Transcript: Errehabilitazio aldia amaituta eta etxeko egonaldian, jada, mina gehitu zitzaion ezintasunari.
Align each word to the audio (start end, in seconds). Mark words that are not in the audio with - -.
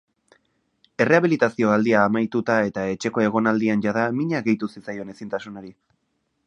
Errehabilitazio 1.03 1.73
aldia 1.75 1.99
amaituta 2.05 2.57
eta 2.71 2.87
etxeko 2.95 3.25
egonaldian, 3.27 3.85
jada, 3.89 4.09
mina 4.23 4.43
gehitu 4.51 4.73
zitzaion 4.77 5.15
ezintasunari. 5.17 5.77